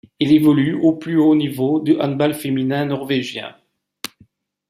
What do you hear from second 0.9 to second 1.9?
plus haut niveau